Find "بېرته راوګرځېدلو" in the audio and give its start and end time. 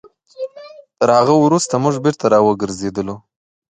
2.03-3.15